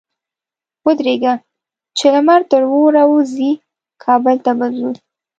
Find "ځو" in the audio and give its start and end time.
4.77-4.89